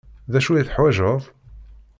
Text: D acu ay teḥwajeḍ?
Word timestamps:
D 0.31 0.33
acu 0.37 0.51
ay 0.53 0.65
teḥwajeḍ? 0.65 1.23